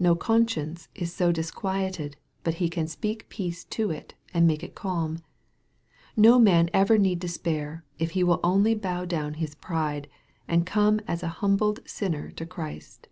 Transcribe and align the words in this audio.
No 0.00 0.16
conscience 0.16 0.88
is 0.96 1.14
so 1.14 1.30
disquieted, 1.30 2.16
but 2.42 2.54
He 2.54 2.68
can 2.68 2.88
speak 2.88 3.28
peace 3.28 3.62
to 3.66 3.92
it, 3.92 4.14
and 4.34 4.44
make 4.44 4.64
it 4.64 4.74
calm. 4.74 5.20
No 6.16 6.40
man 6.40 6.68
ever 6.72 6.98
need 6.98 7.20
despair, 7.20 7.84
if 7.96 8.10
He 8.18 8.24
will 8.24 8.40
only 8.42 8.74
bow 8.74 9.04
down 9.04 9.34
his 9.34 9.54
pride, 9.54 10.08
and 10.48 10.66
come 10.66 10.98
as 11.06 11.22
a 11.22 11.28
humbled 11.38 11.78
sinner 11.88 12.32
to 12.32 12.44
Christ. 12.44 13.06